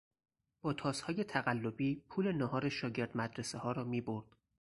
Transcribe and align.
با 0.61 0.73
تاسهای 0.73 1.23
تقلبی 1.23 2.03
پول 2.09 2.31
ناهار 2.31 2.69
شاگرد 2.69 3.17
مدرسهها 3.17 3.71
را 3.71 3.83
میبرد. 3.83 4.25